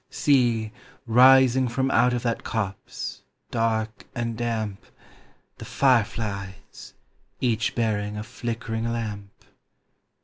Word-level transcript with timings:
See, 0.09 0.71
rising 1.05 1.67
from 1.67 1.91
out 1.91 2.11
of 2.11 2.23
that 2.23 2.43
copse, 2.43 3.21
dark 3.51 4.07
and 4.15 4.35
damp, 4.35 4.83
The 5.59 5.65
fire 5.65 6.05
flies, 6.05 6.95
each 7.39 7.75
bearing 7.75 8.17
a 8.17 8.23
flickering 8.23 8.91
lamp! 8.91 9.29